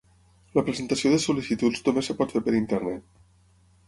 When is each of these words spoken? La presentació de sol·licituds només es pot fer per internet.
La 0.59 0.61
presentació 0.69 1.11
de 1.15 1.19
sol·licituds 1.25 1.83
només 1.89 2.09
es 2.13 2.17
pot 2.21 2.33
fer 2.37 2.41
per 2.47 2.55
internet. 2.61 3.05